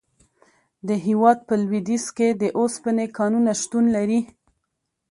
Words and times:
د 0.87 0.89
هیواد 1.05 1.37
په 1.47 1.53
لویدیځ 1.63 2.05
کې 2.17 2.27
د 2.41 2.43
اوسپنې 2.59 3.05
کانونه 3.17 3.51
شتون 3.61 3.85
لري. 3.95 4.19